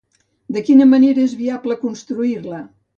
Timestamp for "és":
1.29-1.37